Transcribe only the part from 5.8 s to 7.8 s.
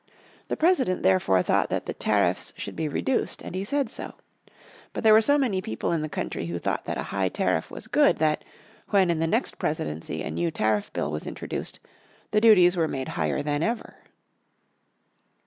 in the country who thought that a high tariff